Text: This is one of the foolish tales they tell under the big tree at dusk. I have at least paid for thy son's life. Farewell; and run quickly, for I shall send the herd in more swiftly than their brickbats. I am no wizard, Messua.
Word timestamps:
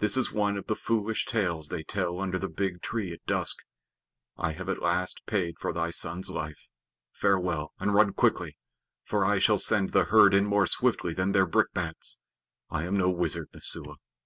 This 0.00 0.18
is 0.18 0.30
one 0.30 0.58
of 0.58 0.66
the 0.66 0.76
foolish 0.76 1.24
tales 1.24 1.68
they 1.68 1.82
tell 1.82 2.20
under 2.20 2.38
the 2.38 2.46
big 2.50 2.82
tree 2.82 3.10
at 3.10 3.24
dusk. 3.24 3.60
I 4.36 4.52
have 4.52 4.68
at 4.68 4.82
least 4.82 5.24
paid 5.24 5.54
for 5.58 5.72
thy 5.72 5.90
son's 5.90 6.28
life. 6.28 6.66
Farewell; 7.10 7.72
and 7.78 7.94
run 7.94 8.12
quickly, 8.12 8.58
for 9.02 9.24
I 9.24 9.38
shall 9.38 9.56
send 9.58 9.92
the 9.92 10.04
herd 10.04 10.34
in 10.34 10.44
more 10.44 10.66
swiftly 10.66 11.14
than 11.14 11.32
their 11.32 11.46
brickbats. 11.46 12.18
I 12.68 12.84
am 12.84 12.98
no 12.98 13.08
wizard, 13.08 13.48
Messua. 13.54 13.94